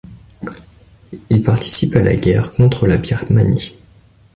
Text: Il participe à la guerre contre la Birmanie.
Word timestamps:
Il 1.29 1.43
participe 1.43 1.95
à 1.95 2.01
la 2.01 2.15
guerre 2.15 2.53
contre 2.53 2.87
la 2.87 2.97
Birmanie. 2.97 3.73